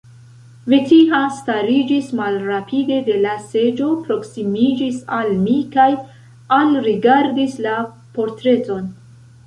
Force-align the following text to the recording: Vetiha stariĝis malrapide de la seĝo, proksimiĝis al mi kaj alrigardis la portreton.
Vetiha 0.73 1.19
stariĝis 1.39 2.07
malrapide 2.21 2.97
de 3.11 3.19
la 3.27 3.35
seĝo, 3.51 3.91
proksimiĝis 4.09 4.99
al 5.21 5.33
mi 5.45 5.61
kaj 5.79 5.89
alrigardis 6.61 7.59
la 7.69 7.81
portreton. 8.19 8.95